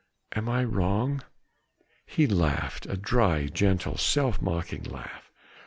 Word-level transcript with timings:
Am 0.35 0.49
I 0.49 0.63
wrong?" 0.63 1.21
He 2.07 2.25
laughed, 2.25 2.87
a 2.87 2.97
dry, 2.97 3.45
gentle, 3.45 3.97
self 3.97 4.41
mocking 4.41 4.81
laugh. 4.81 5.31